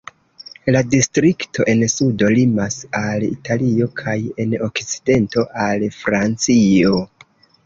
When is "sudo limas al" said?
1.93-3.27